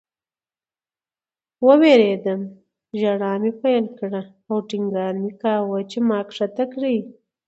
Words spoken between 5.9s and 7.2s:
چې ما ښکته کړئ